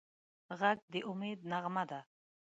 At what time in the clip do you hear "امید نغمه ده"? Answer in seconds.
1.09-1.99